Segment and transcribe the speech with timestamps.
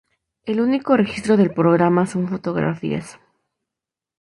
[0.47, 3.19] El único registro del programa son fotografías.